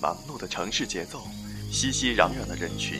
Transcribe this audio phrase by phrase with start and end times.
[0.00, 1.22] 忙碌的城市节奏，
[1.70, 2.98] 熙熙攘攘的人群，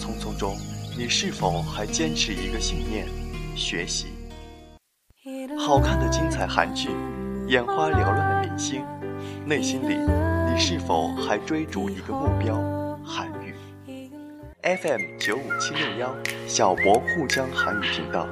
[0.00, 0.56] 匆匆中，
[0.96, 3.06] 你是否还坚持一个信念：
[3.54, 4.06] 学习？
[5.58, 6.88] 好看的精彩韩剧，
[7.46, 8.84] 眼花缭乱的明星，
[9.46, 9.96] 内心里，
[10.50, 12.56] 你是否还追逐一个目标：
[13.04, 13.54] 韩语
[14.62, 16.14] ？FM 九五七六幺
[16.48, 18.26] 小博沪江韩语频道，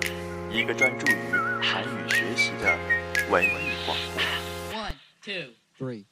[0.50, 1.16] 一个专注于
[1.62, 2.74] 韩语学习的
[3.30, 3.48] 文艺
[3.84, 4.80] 广播。
[4.80, 6.11] One, two, three.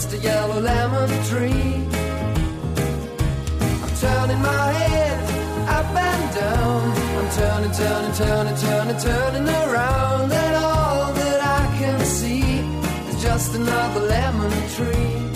[0.00, 1.74] just a yellow lemon tree.
[3.82, 5.18] I'm turning my head
[5.76, 6.82] up and down.
[7.18, 12.60] I'm turning, turning, turning, turning, turning around, and all that I can see
[13.08, 15.27] is just another lemon tree.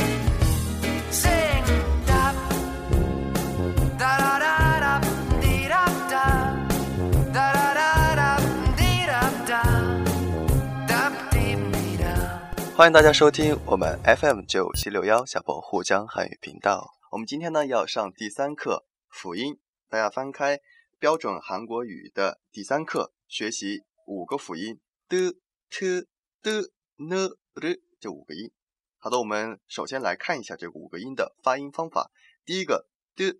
[12.74, 16.94] 欢迎大家收听我们 FM 九七六幺小博沪江汉语频道。
[17.10, 19.58] 我们今天呢要上第三课辅音，
[19.90, 20.58] 大家翻开
[20.98, 25.36] 标准韩国语的第三课，学习五个辅音的、
[25.68, 26.06] t、
[26.42, 28.50] 的、呢、的这五个音。
[28.96, 32.10] 好的，我们首先来看一下这五个音的发音方法。
[32.46, 33.36] 第一个的，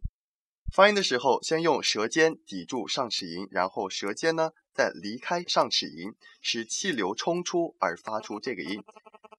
[0.73, 8.83] 发音的时候先用舌尖抵住上齿龈，然后舌尖呢再离开上齿龈，使气流冲出而发出这个音。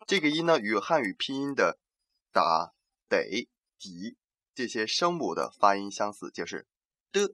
[0.06, 1.80] 这个音呢与汉语拼音的
[2.32, 2.74] 打、
[3.10, 3.50] 得、
[3.80, 4.16] 底
[4.54, 6.68] 这些声母的发音相似，就是
[7.12, 7.34] 的、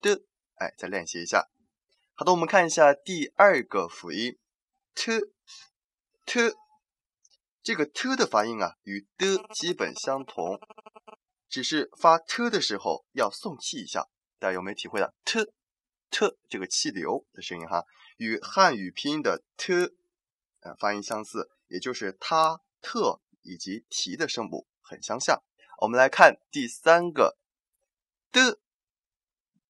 [0.00, 0.24] 的。
[0.56, 1.48] 哎，再练习一下。
[2.14, 4.36] 好的，我们看一下第二个辅音
[4.94, 5.12] t
[6.26, 6.54] t。
[7.62, 10.58] 这个 t 的发音啊，与的基本相同，
[11.50, 14.06] 只是发 t 的时候要送气一下。
[14.38, 15.44] 大家有没有体会到 t
[16.10, 17.84] t 这个气流的声音哈？
[18.16, 19.74] 与汉语拼音的 t
[20.60, 25.42] 呃发音相似，也就是它、特以及提的声母很相像。
[25.82, 27.36] 我们来看第三个
[28.30, 28.58] 的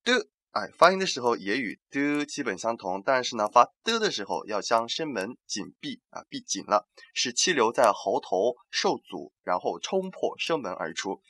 [0.03, 11.23] 的，哎，发音的时候也与的基本相同，但是呢，发的的时候要将声门紧闭啊，闭紧了，使气流在喉头受阻，然后冲破声门而出。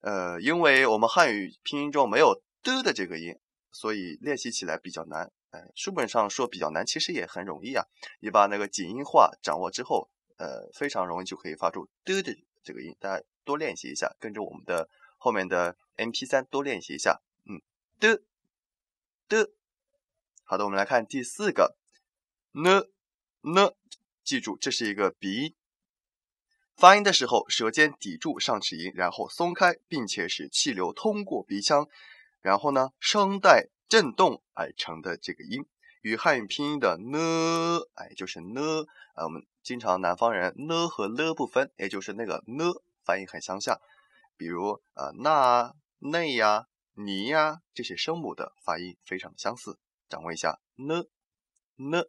[0.00, 3.38] 呃，因为我们汉语拼音中没有的的这个音，
[3.70, 5.30] 所以练习起来比较难。
[5.50, 7.84] 哎，书本上说比较难，其实也很容易啊。
[8.20, 12.96] 你把那个紧音化掌握之后，呃，非常容易就可以发出的的这个音。
[13.00, 14.88] 大家多练习一下，跟着我们的
[15.18, 17.20] 后面的 MP3 多练习一下。
[17.44, 17.60] 嗯，
[17.98, 18.22] 的
[19.28, 19.50] 的。
[20.44, 21.76] 好的，我们来看第四个
[22.52, 22.84] 呢
[23.42, 23.72] 呢，
[24.24, 25.54] 记住这是一个鼻音。
[26.80, 31.86] 发音的时候，舌尖抵住上齿龈，然后松开，并且使气流通过鼻腔，
[32.40, 35.66] 然后呢，声带震动而成的这个音，
[36.00, 38.62] 与汉语拼音的呢，哎，就是呢，
[39.14, 42.72] 呃，我们经常南方人呢和了不分，也就是那个呢，
[43.04, 43.78] 发音很相像。
[44.38, 46.64] 比如呃，那、内呀、
[46.94, 51.04] 你呀这些声母的发音非常的相似，掌握一下呢
[51.76, 52.04] 呢。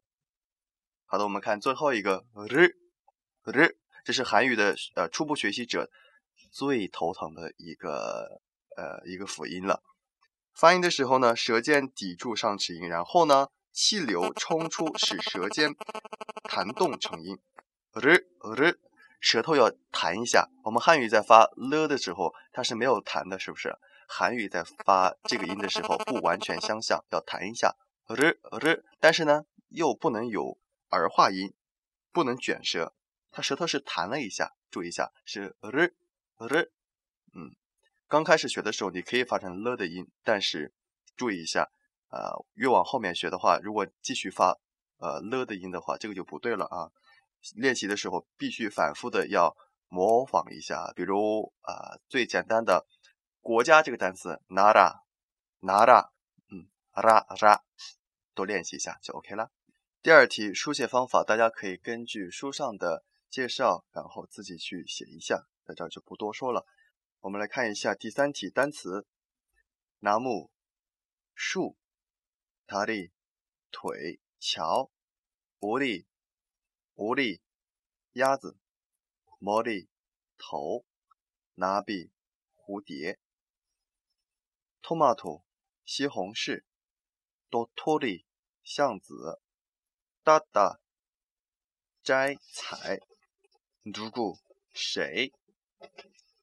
[1.06, 2.78] 好的，我们看最后一个日
[3.44, 3.81] 日。
[4.04, 5.90] 这是韩语的呃初步学习者
[6.52, 8.42] 最头疼的一个
[8.76, 9.84] 呃一个辅音了。
[10.54, 15.74] 发音的时候呢，舌尖抵住上齿龈，然后呢，气流冲出，使舌尖
[16.44, 17.40] 弹动成音。
[17.94, 18.02] 呃，
[18.42, 18.76] 呃，
[19.20, 20.50] 舌头要弹一下。
[20.64, 23.74] 我们汉语在发了的时候，它是没有弹的，是不是？
[24.08, 27.76] 韩语在发这个音的时候不完全相像，要弹一下。
[28.08, 28.16] 呃，
[28.52, 30.58] 呃，但是呢，又不能有
[30.90, 31.54] 儿化音，
[32.12, 32.94] 不能卷舌。
[33.32, 35.96] 它舌头是弹了一下，注意一下，是日
[36.38, 36.72] 日，
[37.34, 37.56] 嗯，
[38.08, 40.74] 刚开始学的时候你可以发成了的音，但是
[41.16, 41.72] 注意一下，
[42.10, 44.60] 呃，越往后面学的话，如果继续发
[44.98, 46.92] 呃了的音的话，这个就不对了啊。
[47.56, 49.56] 练习的时候必须反复的要
[49.88, 50.94] 模仿一下。
[50.96, 52.86] 比如啊、最简单的
[53.40, 55.00] 国家这个单词 nara
[55.60, 56.10] nara，
[56.52, 57.62] 嗯，ra ra，
[58.36, 59.50] 多练习一下就 OK 了。
[60.04, 66.68] 第二题书写方法，大家可以根据书上的介绍，然后自己去写一下，在这儿就不多说了。
[67.22, 69.08] 我们来看一下第三题单词：
[70.00, 70.52] 拿木、
[71.34, 71.78] 树、
[72.68, 73.14] 塔里、
[73.72, 74.92] 腿、桥、
[75.60, 76.06] 无力、
[76.96, 77.42] 无力、
[78.12, 78.58] 鸭子、
[79.40, 79.88] 魔力、
[80.38, 80.86] 头、
[81.54, 82.12] 拿比、
[82.54, 83.18] 蝴蝶、
[84.82, 85.44] tomato、
[85.86, 86.66] 西红柿、
[87.50, 88.26] dotori、
[88.62, 89.42] 橡子。
[90.24, 90.80] 哒哒，
[92.04, 93.00] 摘采，
[93.85, 94.39] 누구
[94.73, 95.33] 谁？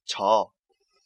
[0.05, 0.53] 朝，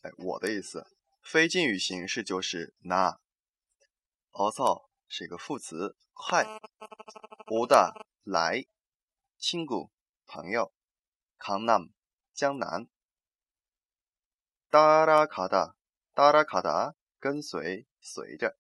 [0.02, 0.86] 哎，我的意思。
[1.22, 6.46] 非敬语形式就是나。어서是一个副词，快。
[7.48, 7.94] 오다
[8.24, 8.66] 来，
[9.40, 9.90] 친구
[10.26, 10.72] 朋友。
[11.38, 11.90] 강남
[12.34, 12.88] 江南。
[14.70, 18.58] 따라가다따라가다跟随，随着。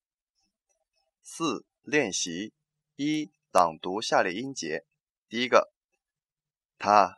[1.21, 2.53] 四练习
[2.95, 3.31] 一。
[3.53, 4.85] 朗读下列音节。
[5.27, 5.71] 第一个，
[6.77, 7.18] 다、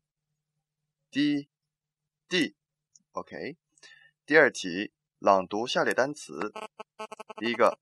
[1.10, 1.48] 디,
[2.28, 2.54] 디.
[3.12, 3.56] OK。
[4.24, 6.52] 第二题，朗读下列单词。
[7.38, 7.78] 第一个，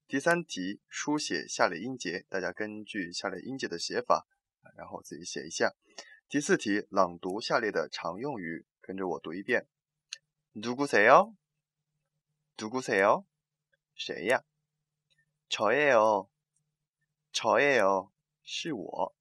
[0.06, 4.26] 第三题，书写下列音节，大家根据下列音节的写法，
[4.76, 5.74] 然后自己写一下。
[6.28, 9.68] 第四题，朗读下列的常用语，跟着我读一遍。
[10.54, 11.36] 누구세 요？
[12.56, 13.26] 누구세 요？
[13.94, 14.42] 谁呀？
[15.48, 16.28] 저예 요，
[17.32, 18.10] 저예 요，
[18.42, 19.14] 是我。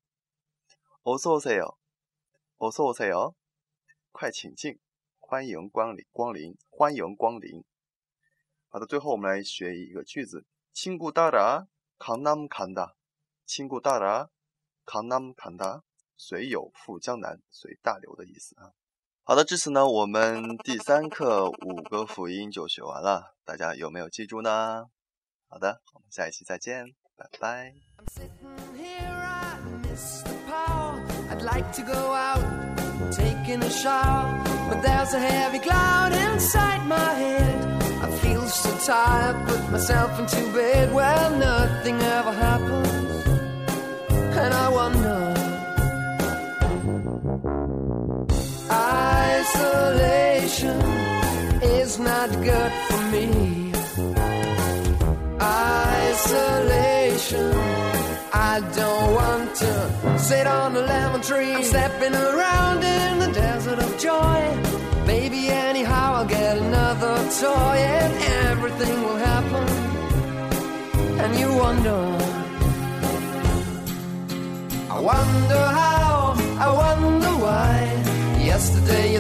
[1.04, 1.78] 어서오세 요，
[2.58, 3.36] 어서오세 요，
[4.12, 4.80] 快请进，
[5.20, 7.64] 欢迎光临，光临，欢迎光临。
[8.70, 12.96] 好的，最后我们来学一个句子：친구따라강남간 다。
[13.46, 15.84] 친구따라강남간 다。
[16.18, 18.74] 随友赴江南，随大流的意思啊。
[19.25, 24.87] 好的，至此呢，我们第三课五个辅音就学完了，大家有没有记住呢？
[25.49, 26.87] 好的，我们下一期再见，
[27.17, 27.73] 拜拜。
[50.53, 53.73] Isolation is not good for me.
[55.41, 57.55] Isolation,
[58.35, 61.55] I don't want to sit on a lemon tree.
[61.55, 64.59] I'm stepping around in the desert of joy.
[65.07, 68.13] Maybe anyhow I'll get another toy and
[68.51, 69.69] everything will happen.
[71.19, 72.01] And you wonder,
[74.91, 75.82] I wonder how,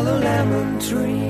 [0.00, 1.29] yellow lemon tree.